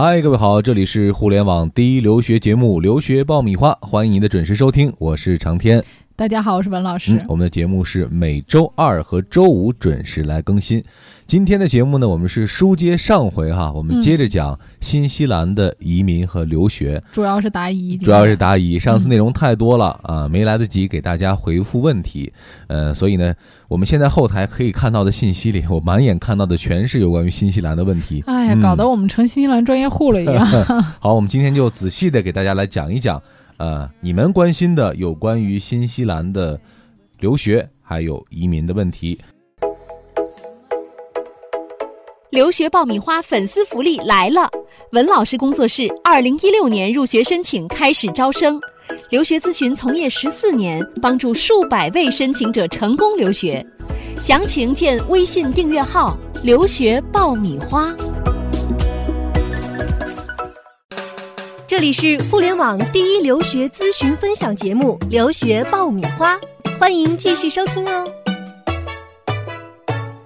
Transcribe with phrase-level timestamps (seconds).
[0.00, 5.82] 嗨，各位好，这里是互联网第一留学节目《留学爆米花》，欢迎您的准时收听，我是长天。
[6.18, 7.12] 大家好，我是文老师。
[7.12, 10.82] 嗯，我们的节目是每周二和周五准时来更新。
[11.28, 18.80] 今天的节目呢，我们是书接上回哈，我们接着讲新西兰的移民和留学，主要是答疑，主要是答疑。
[18.80, 22.32] 上次内容太多了啊，没来得及给大家回复问题。
[22.66, 23.32] 呃，所以呢，
[23.68, 28.24] 我们现在后台可以看到的信息里，我满眼看到的全是有关于新西兰的问题。
[28.26, 30.44] 哎呀，搞得我们成新西兰专业户了一样。
[30.98, 33.22] 好，我们今天就仔细的给大家来讲一讲。
[33.58, 36.58] 呃，你们关心的有关于新西兰的
[37.18, 39.20] 留学还有移民的问题。
[42.30, 44.48] 留学爆米花粉丝福利来了！
[44.92, 48.60] 文老师工作室二零一六年入学申请开始招生，
[49.10, 53.66] 留学咨询从业十四年，帮助数百位申请者成功留学。
[54.16, 57.92] 详情见微信订阅号“留学爆米花”。
[61.78, 66.34] 这里是互联网第一留学咨询分享节目《留学爆米花》，
[66.76, 68.04] 欢迎继续收听哦。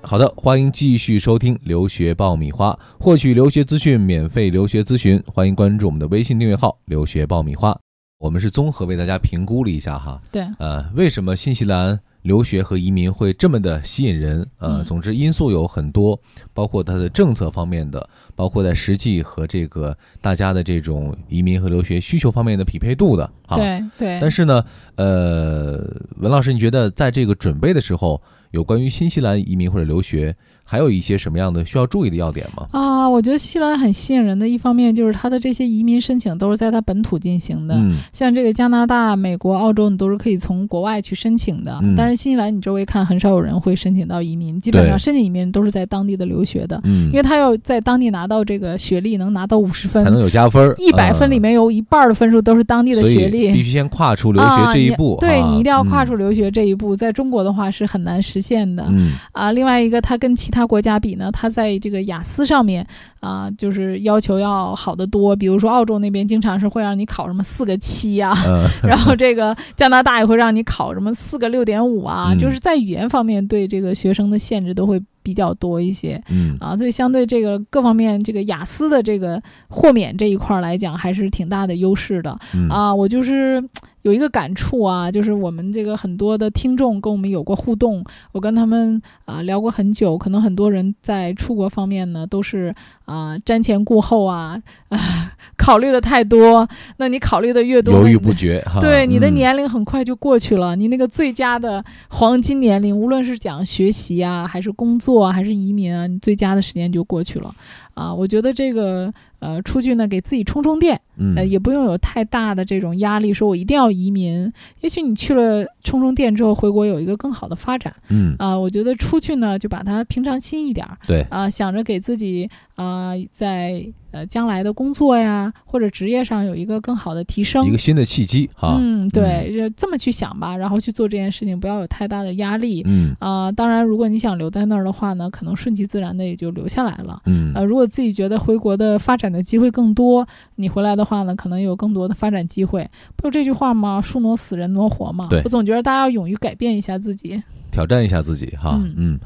[0.00, 7.78] 好的，欢迎继续收听《留学爆米花》，获取留学资讯，免费留学咨询，欢迎关注我们的微信订阅号“留学爆米花”。
[8.18, 12.00] 我们是综合为大家评估了一下哈，对，呃，为什么新西兰？
[12.22, 16.18] 留学和移民会这么的吸引人，呃，总之因素有很多，
[16.54, 24.18] 包括它的政策方面的，包括在实际和这个大家的这种移民和留学需求方面的匹配度的，啊，对对。
[24.20, 25.78] 但是呢，呃，
[26.18, 28.20] 文老师，你觉得在这个准备的时候，
[28.52, 30.34] 有关于新西兰移民或者留学？
[30.64, 32.66] 还有一些什么样的需要注意的要点吗？
[32.70, 37.76] 啊，我觉得新西兰很吸引人的一方面就是它的这些移民申请都是在它本土进行的，
[38.12, 41.78] 像这个加拿大、美国、澳洲，你都是可以从国外去申请的。
[41.94, 55.18] 但是新西兰，你周围看很少有人会申请到移民，基本上申请移民都是在当地的留学的，因为他要在当地拿到这个学历，能拿到五十分才能有加分，一百分里面有一半的分数都是当地的学历，必须先跨出留学这一步。
[55.20, 58.84] 对你一定要跨出留学这一步，在中国的话是很难实现的。
[59.30, 61.30] 啊，另外一个，它跟其他国家比呢？
[61.32, 62.84] 它在这个雅思上面
[63.20, 65.36] 啊，就是要求要好得多。
[65.36, 68.34] 比如说澳洲那边经常是会让你考什么四个七呀，
[68.82, 76.20] 然后这个加拿大也会让你考什么四个六点五啊，就是在语言方面对这个学生的限制都会比较多一些。
[76.28, 82.36] 嗯啊，所以相对这个各方面，这个雅思的这个豁免这一块来讲，还是挺大的优势的。
[82.68, 83.62] 啊，我就是。
[84.02, 90.18] 有一个感触啊，就是我们这个很多的听众跟我们有过互动，我跟他们啊聊过很久。
[90.18, 92.74] 可能很多人在出国方面呢，都是
[93.04, 94.98] 啊瞻前顾后啊，啊
[95.56, 96.68] 考虑的太多。
[96.96, 100.74] 那你考虑的越多，犹豫不决，对你的年龄很快就过去了。
[100.76, 107.54] 你那个最佳的黄金年龄，无论是讲学习啊，还是工作啊，还是移民啊，你最佳的时间就过去了。
[107.94, 111.00] 啊，我觉得这个呃，出去呢给自己充充电，
[111.36, 114.50] 呃，也不用有太大的这种压力，说我一定要移民。
[114.80, 117.94] 也许你去了充充电之后，回国有一个更好的发展。
[118.08, 120.96] 嗯啊，我觉得出去呢就把它平常心一点儿。
[121.06, 122.48] 对啊，想着给自己
[122.84, 123.86] 啊在。
[124.12, 128.76] 呃，将来的工作呀，或者职业上有一个更好的提升，一个新的契机哈。
[128.78, 132.82] 嗯，对，就这么去想吧，然后去做这件事情，不要有太大的压力。
[132.84, 137.22] 嗯啊，当然，如果你想留在那儿的话呢，可能顺其自然的也就留下来了。
[137.24, 142.86] 嗯呃，如果自己觉得回国的发展的机会更多，你回来的话呢，可能有更多的发展机会。
[143.16, 143.98] 不就这句话吗？
[144.02, 145.24] 树挪死，人挪活嘛。
[145.30, 148.78] 对，我总觉得大家要勇于改变一下自己，挑战一下自己哈。
[148.94, 149.18] 嗯。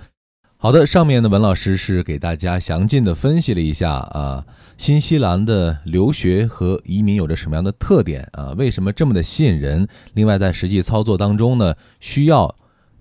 [0.67, 4.45] 好的，上面的文老师是给大家详尽的分析了一下啊，
[4.77, 8.53] 新西兰的留学和移民有着什么样的特点啊？
[8.59, 9.87] 为什么这么的吸引人？
[10.15, 12.53] 另外，在实际操作当中呢，需要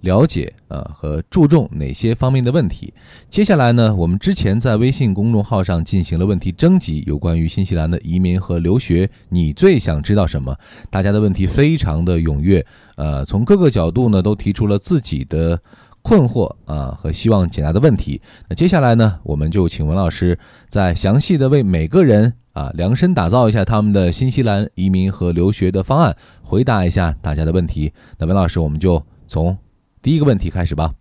[0.01, 2.93] 了解啊和注重哪些方面的问题？
[3.31, 10.55] 接下来呢，我们之前在微信公众号上进行了问题征集，有关于新西兰的移民和留学，你最想知道什么？
[10.91, 12.63] 大家的问题非常的踊跃，
[12.95, 15.59] 呃，从各个角度呢都提出了自己的。
[16.05, 20.37] 困惑啊和希望解答的问题，那接下来呢，我们就请文老师
[20.69, 27.91] 再详细的为每个人啊量身打造一下他们的新西兰移民和留学的方案，回答一下大家的问题。
[28.19, 29.57] 那文老师，我们就从
[30.03, 30.93] 第一个问题开始吧。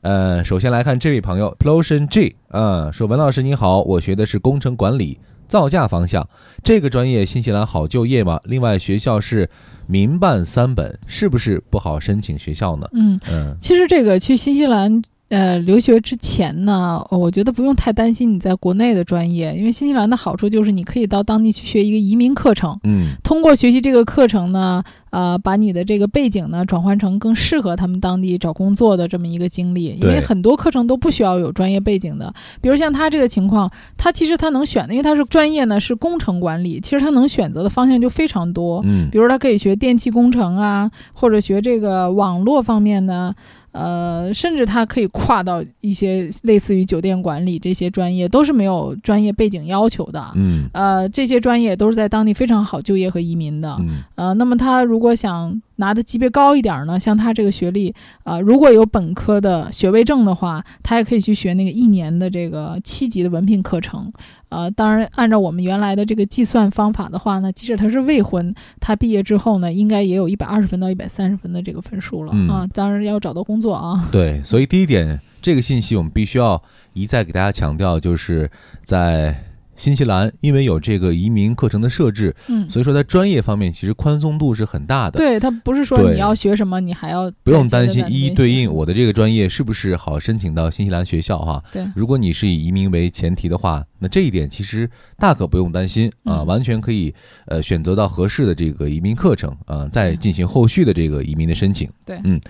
[0.00, 5.20] 呃，首先来看这位朋友 Plosion G，啊，说文老师你好，我学的是工程管理。
[5.48, 6.28] 造价方向
[6.62, 8.38] 这个专业，新西兰好就业吗？
[8.44, 9.48] 另外，学校是
[9.86, 12.86] 民办三本，是不是不好申请学校呢？
[12.92, 15.02] 嗯嗯，其实这个去新西兰。
[15.28, 22.78] 呃，留学之前呢，我觉得不用太担心你在国内的专业，因为新西兰的好处就是你可以到当地去学一个移民课程。
[22.84, 29.94] 嗯，通过学习这个课程呢，呃，把你的这个背景呢转换成更适合他们当地找工作的这么一个经历。
[30.00, 32.32] 因为很多课程都不需要有专业背景的，
[32.62, 38.80] 比如像他这个情况，他其实他能选的，因为他是专业呢是工程管理，其实他能选择的方向就非常多。
[38.86, 43.36] 嗯，比如他可以学电气工程啊，或者学这个网络方面的。
[43.72, 50.32] 呃，甚至他可以跨到一些类似于酒店管理这些专业，都是没有专业背景要求的。
[50.34, 53.76] 嗯，呃，这些专业都是在当地非常好就业和移民的。
[53.80, 55.60] 嗯，呃，那么他如果想。
[55.78, 57.92] 拿的级别高一点呢，像他这个学历，
[58.22, 64.12] 啊，如果有本科的学位证的话，他也可以去学那个一年的这个七级的文凭课程。
[64.50, 72.66] 呃，当然，按照我们原来的这个计算方法的话呢，即使他是未婚，他毕业之后呢，应该也有一百二十分到一百三十分的这个分数了啊。
[72.72, 74.08] 当然要找到工作啊。
[74.12, 78.50] 对，所以第一点，这个信息我们必须要一再给大家强调，就是
[78.84, 79.44] 在。
[79.78, 85.16] 新西兰因为有这个移民课程的设置，嗯，所以说在专业方面其实宽松度是很大的。
[85.16, 91.62] 对它不是说你要学什么，你还要不用担心一一对应我的这个专业是不是好申请到新西兰学校哈。
[91.72, 97.14] 对，如果你是以移民为前提的话，那这一点其实大可不用担心啊，完全可以
[97.46, 101.88] 呃选择到合适的这个移民课程啊，再进行后续的这个移民的申请。
[102.04, 102.40] 对，嗯，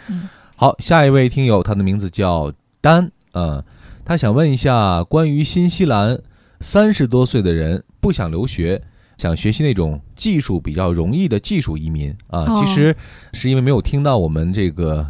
[0.57, 3.63] 好，下一位听友他的名字叫丹，嗯，
[4.03, 6.19] 他想问一下关于新西兰。
[6.61, 8.83] 三十多岁的人不想留学，
[9.17, 12.47] 想学习那种技术比较容易的技术移民啊。
[12.61, 12.97] 其实
[13.33, 15.07] 是因为没有听到我们这个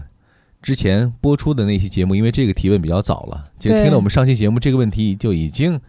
[0.60, 3.50] 之前播出的那期节目，因为这个提问比较早了。
[3.58, 5.80] 其实听了我们上期节目，这个问题就已经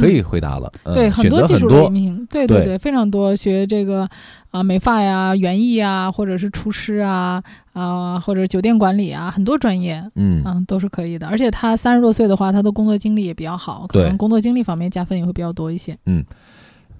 [0.00, 0.72] 可以回答了。
[0.94, 4.08] 对，很多技术移民，对对对，非常多学这个
[4.50, 7.42] 啊美发呀、园艺啊，或者是厨师啊
[7.72, 11.26] 啊，或者酒店管理啊，很多专业，嗯嗯都是可以的。
[11.26, 15.96] 而且他三十多岁的话，他的工作经历也比较好，可能工作经历方面加分也会比较多一些。
[16.06, 16.24] 嗯，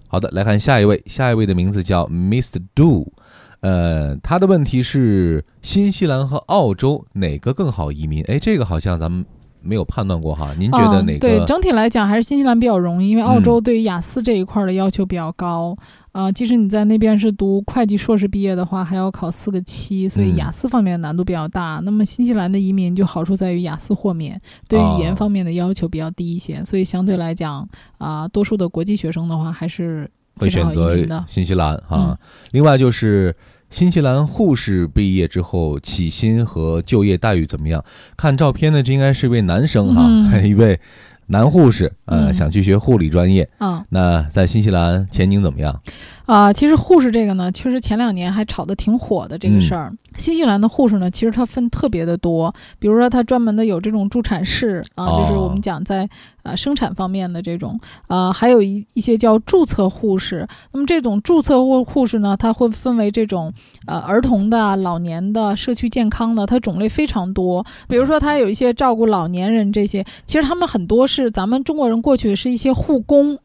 [0.09, 2.63] 好的，来看下一位，下一位的名字叫 Mr.
[2.75, 3.13] Do，
[3.61, 8.23] 呃，他的问题是新西兰和澳洲哪个更好移民？
[8.25, 9.25] 哎，这个好像咱们。
[9.69, 11.19] 没有判断过哈，您觉得哪个？
[11.19, 15.77] 对整体来讲还是新西兰比较容易，因为澳洲对于雅思这一块的要求比较高
[16.13, 16.33] 啊。
[16.33, 21.81] 即使你在那边是读会计硕士毕业的话，还要考四个七，所以雅思方面的难度比较大。
[21.85, 27.69] 那么新西兰的移民就好处在于雅思豁免，对语言方面的要求比较低一些，所以相对来讲
[27.99, 30.97] 啊，多数的国际学生的话还是会选择
[31.29, 32.19] 新西兰哈。
[32.53, 33.37] 另外就是。
[33.71, 37.85] 新西兰护士毕业之后起薪和就业待遇怎么样？
[38.17, 40.81] 看照片呢，这应该是一位男生哈， 一位
[41.27, 43.49] 男护士，呃，想去学护理专业。
[43.61, 45.79] 嗯，那在新西兰前景怎么样？
[46.25, 49.93] 啊，其实护士这个呢，确实前两年还炒得挺火的这个事儿。
[50.17, 56.09] 新西兰的护士呢，其实它分特别的多，比如说它专门的有这种助产士啊，就是我们讲在
[56.49, 57.79] 呃生产方面的这种，
[58.09, 60.47] 呃，还有一一些叫注册护士。
[60.73, 63.53] 那么这种注册护护士呢，它会分为这种
[63.87, 67.65] 呃儿童的、老年的、社区健康的，它种类非常多。
[67.89, 73.39] 比如说它有一些照顾老年人这些，其实他们很多是咱们中国人过去是一些护工。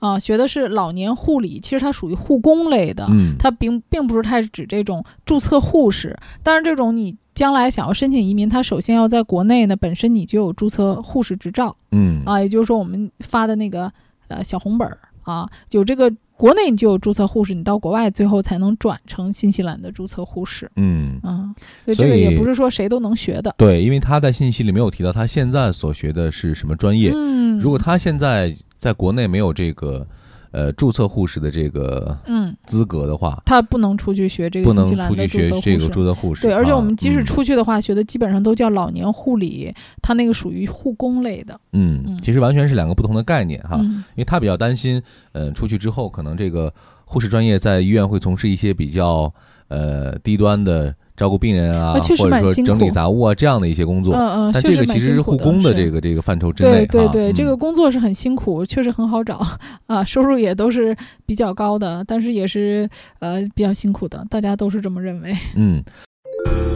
[0.00, 3.04] 啊，学的是老年护理，其实它属于护工类的，
[3.36, 6.16] 它并并不是太指这种注册护士。
[6.40, 13.88] 但是这种你将来想要申请移民，他首先要在国内呢，本身你就有注册护士执照，嗯，啊，也就是说我们发的那个
[14.26, 21.20] 呃小红本儿啊，有这个国内你就有注册护士，你到国外最后才能转成新西兰的注册护士，嗯。
[21.22, 21.54] 啊，
[21.84, 28.56] 所以这个也不是说谁都能学的，对，因为他在信息里没有提到他现在所学的是什么专业，嗯，如果他现在。
[28.80, 30.06] 在国内没有这个，
[30.50, 36.46] 呃，注册护士的这个嗯资格的话，他不能出去学这个不能出去学这个注册护士。
[36.46, 41.58] 对，而且我们即使出去的话，学的基本上都叫老年护理，他那个属于护工类的。
[41.72, 43.78] 嗯，其实完全是两个不同的概念哈。
[43.78, 45.02] 因为他比较担心，
[45.32, 46.72] 呃，出去之后可能这个
[47.04, 49.32] 护士专业在医院会从事一些比较
[49.68, 50.94] 呃低端的。
[51.18, 54.14] 照顾病人啊，或者说整理杂物啊，这样的一些工作。
[54.14, 56.86] 嗯嗯，但这个其实是护工的这个这个范畴之内。
[56.86, 59.44] 对对对，这个工作是很辛苦，确实很好找
[59.88, 60.96] 啊，收入也都是
[61.26, 65.36] 比较高的，但是也是呃比较辛苦的，大家都是这么认为。
[65.56, 65.82] 嗯，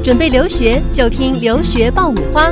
[0.02, 2.50] 准备留学就听留学爆米花，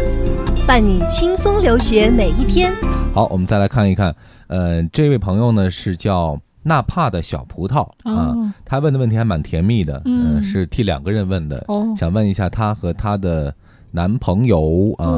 [0.69, 2.73] 伴你轻松留学每一天。
[3.13, 4.15] 好，我们再来看一看，
[4.47, 6.39] 呃，这位朋友呢是叫。
[6.63, 11.65] 纳帕的小葡萄啊，他问的问题还蛮甜蜜的，嗯，是替两个人问的，
[11.97, 13.55] 想问一下他和他的
[13.93, 15.09] 男朋友啊，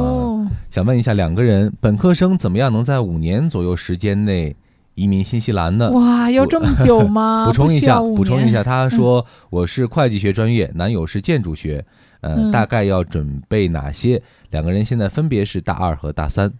[0.71, 4.55] 想问一下两个人本科生怎么样能在五年左右时间内
[4.95, 5.91] 移民新西兰呢？
[5.91, 7.45] 哇，要这么久吗？
[7.49, 11.85] 补充一下，补充一下，他说我是会计学专业，男友是建筑学，
[12.21, 14.23] 呃，大概要准备哪些？
[14.51, 16.53] 两个人现在分别是大二和大三。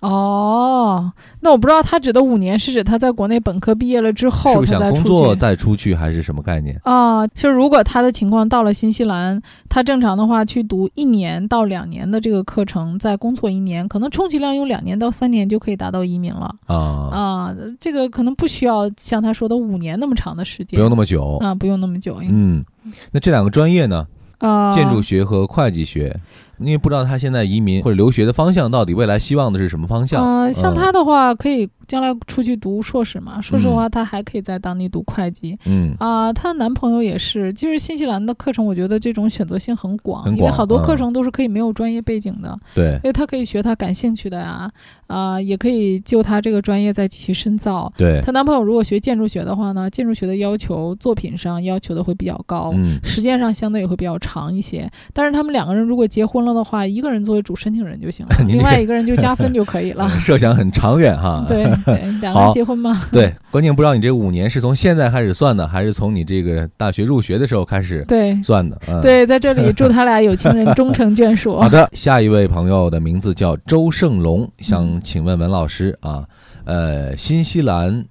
[0.00, 7.26] 哦，那我不知道他指的五年是指他在国内本科毕业了之后，是不是想工作再出去，还是什么概念啊？
[7.28, 16.76] 就是如果他的情况到了新西兰，他正常的话去读一年到两年的这个课程，再工作一年，可能充其量用两年到三年就可以达到移民了啊
[17.10, 17.56] 啊！
[17.80, 22.20] 这个可能不需要像他说的五年那么长的时间，不用那么久啊，不用那么久。
[22.22, 22.64] 嗯，
[23.10, 24.06] 那这两个专业呢？
[24.38, 26.16] 啊，建筑学和会计学。
[26.60, 30.24] 因为不知道他现在移民或者留学的方向到底未来希望的是什么方向？
[30.24, 33.40] 呃，像他的话，可以将来出去读硕士嘛。
[33.40, 35.58] 说实话，她还可以在当地读会计。
[35.66, 37.52] 嗯啊，她的男朋友也是。
[37.54, 42.56] 其实新西兰的课程，我觉得这种选择性很广，因为好多课程都是可以没有专业背景的。
[42.72, 44.70] 对，因为她可以学她感兴趣的呀，
[45.06, 47.92] 啊，也可以就他这个专业再继续深造。
[47.96, 54.88] 对，她男朋友如果学建筑学的话呢，建筑学的要求作品上要求的会比较高，时间上相对也会比较长一些。
[55.12, 57.18] 但是他们两个人如果结婚了的话，一个人。
[57.28, 60.08] 作为主申请人就行了， 另外一个人就加分就可以了。
[60.18, 61.44] 设想很长远哈。
[61.46, 63.02] 对 对， 两个人结婚吗？
[63.12, 68.78] 对，关键不知道你这五年是从现在开始算的，还是从你这个大学入学的时候开始对算的。
[68.88, 71.58] 嗯对，在这里祝他俩有情人终成眷属。
[71.58, 76.24] 好的，下一位朋友的名字叫周胜龙，想请问文老师啊，
[76.64, 78.04] 呃，新西兰。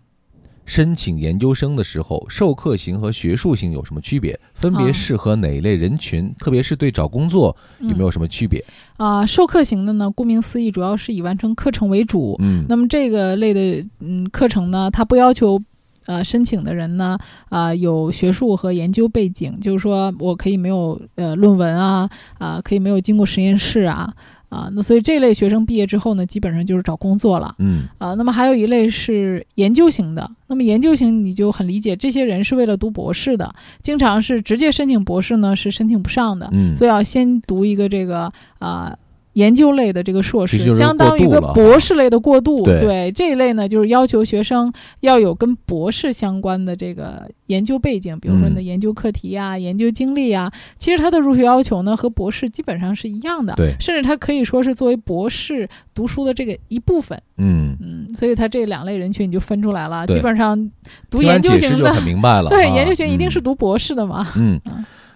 [0.67, 4.37] 申请研究生的时候，授课型和学术型有什么区别？
[4.53, 6.31] 分别适合哪一类人群？
[6.37, 8.63] 特别是对找工作有没有什么区别？
[8.97, 12.35] 啊，授课型的呢，顾名思义，主要是以完成课程为主。
[12.39, 15.57] 嗯，那么这个类的嗯课程呢，它不要求
[16.05, 24.13] 呃申请的人呢啊有学术和研究背景，就是说我可以没有呃论文啊啊，可以没有经过实验室啊。
[24.49, 27.53] 啊，那所以这类学生毕业之后呢，基本上就是找工作了。
[27.59, 30.29] 嗯，啊，那么还有一类是研究型的。
[30.47, 36.49] 那么研究型你就很理解，这些人是为了读博士的，经常是直接申请博士呢是申请不上的。
[36.51, 38.97] 嗯，所以要先读一个这个啊。
[39.37, 42.65] 研究类的这个硕士，相当于一个博士类的过渡。
[42.65, 50.51] 对这一类呢，就是要求学生要有跟博士相关的这个研究背景，比如说你的研究课题呀、研究经历呀。
[50.79, 53.53] 其实他的入学要求呢，和博士基本上是一样的。
[53.53, 57.21] 对，甚至他可以说是作为博士读书的这个一部分。
[57.37, 60.07] 嗯嗯，所以他这两类人群你就分出来了。
[60.07, 60.71] 基本上
[61.11, 62.49] 读研究型的，很明白了。
[62.49, 64.27] 对，研究型一定是读博士的嘛。
[64.35, 64.59] 嗯，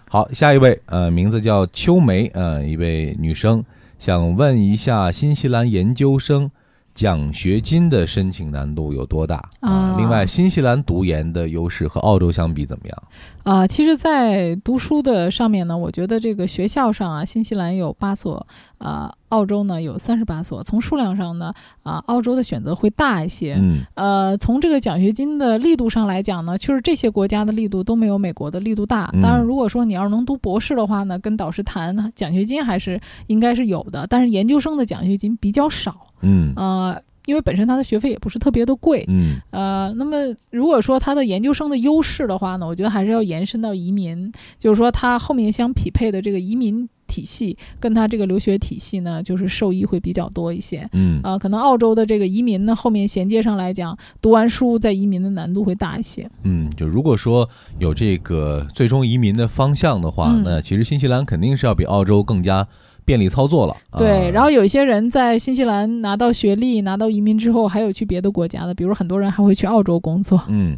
[0.08, 3.64] 好，下一位，呃，名字叫秋梅，呃，一位女生。
[4.04, 6.50] 想问一下，新西兰研究生
[6.94, 9.96] 奖学金的申请难度有多大啊？
[9.98, 13.04] 另外，新西兰读研的优势和澳洲相比怎么样？
[13.44, 18.46] 啊，其实，在读书的上面呢，我觉得这个学校上啊，新西兰有八所，
[18.78, 20.62] 啊，澳洲呢有三十八所。
[20.62, 23.58] 从数量上呢，啊，澳洲的选择会大一些。
[23.60, 29.10] 嗯，呃，从这个奖学金的力度上来讲呢，就是这些国家的力度都没有美国的力度大。
[29.24, 34.06] 当然，如果说你要是能读博士的话呢，跟导师谈奖学金还是应该是有的。
[34.08, 35.96] 但是研究生的奖学金比较少。
[36.22, 37.02] 嗯，呃。
[37.28, 40.18] 因为本身他的学费也不是特别的贵，嗯，呃，那么
[40.50, 57.48] 如果说他的研究生的优势的话呢，我觉得还是要延伸到移民，就是说他后面相匹配的这个移民体系，跟他这个留学体系呢，就是受益会比较多一些，嗯，啊，可能澳洲的这个移民呢，后面衔接上来讲，读完书再移民的难度会大一些，嗯，就如果说
[57.78, 62.68] 有这个最终移民的方向的话，那其实新西兰肯定是要比澳洲更加。
[63.04, 64.32] 便利操作了，对。
[64.32, 70.42] 然后有一些人在新西兰拿到学历、拿到移民之后，还有去别的国家的，比如很多人还会去澳洲工作。
[70.48, 70.78] 嗯，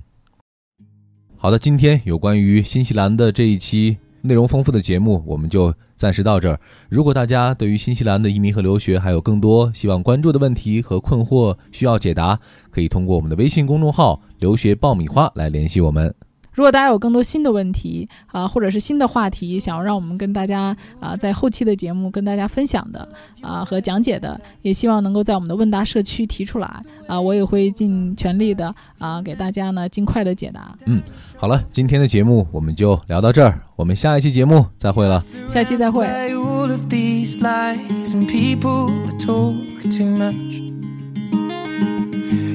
[1.38, 6.60] 好的，今天有关于新西兰的这一期内容丰富的节目，我们就暂时到这儿。
[6.90, 12.40] 如果大家对于新西兰的移民和留学还有更多希望关注的问题和困惑需要解答，
[12.72, 16.16] 可以通过我们的微信公众号“留学爆米花”来联系我们。
[16.54, 23.08] 如果大家有更多新的问题啊，或者是新的话题，想要让我们跟大家啊，在后期的节目跟大家分享的
[23.42, 26.68] 啊和讲解的，也希望能够在我们的问答社区提出来
[27.08, 30.76] 啊，我也会尽全力的啊，给大家呢尽快的解答。
[30.86, 31.02] 嗯，
[31.38, 35.24] 好了，今天的节目我们就聊到这儿，我们下一期节目再会了。
[35.50, 36.08] 下期再会。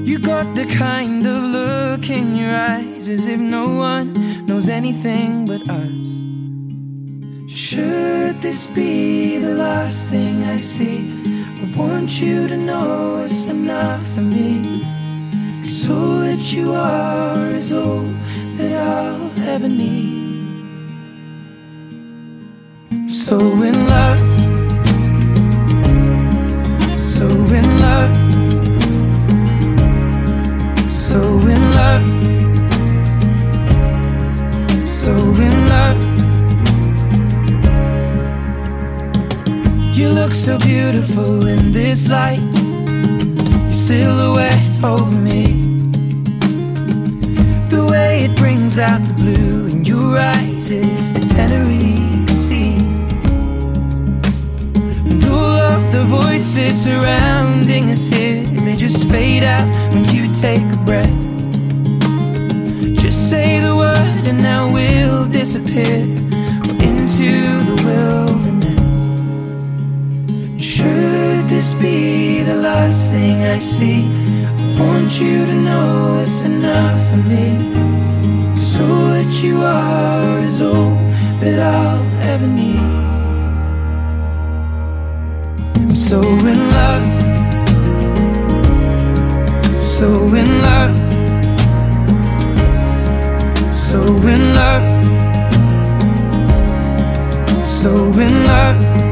[0.08, 4.14] You got the kind of look in your eyes as if no one
[4.46, 6.08] knows anything but us.
[7.54, 11.12] Should this be the last thing I see?
[11.60, 14.80] I want you to know it's enough for me.
[15.60, 18.08] Cause all that you are is all
[18.56, 20.38] that I'll ever need.
[23.10, 24.47] So in love,
[35.08, 35.14] so
[35.48, 36.00] in love.
[39.96, 42.42] You look so beautiful in this light.
[43.64, 45.44] Your silhouette over me.
[47.74, 52.76] The way it brings out the blue in your eyes is the Tenerife Sea.
[55.10, 60.66] And all of the voices surrounding us here, they just fade out when you take
[60.78, 61.18] a breath.
[63.02, 64.70] Just say the word and now
[65.30, 66.00] disappear
[66.88, 67.30] into
[67.68, 68.78] the wilderness.
[70.62, 74.06] Should this be the last thing I see?
[74.78, 77.58] I want you to know it's enough for me.
[78.54, 80.94] Cause all that you are is all
[81.40, 82.78] that I'll ever need.
[85.76, 87.06] I'm so in love,
[89.96, 90.96] so in love,
[93.76, 95.17] so in love,
[97.78, 99.07] so in love.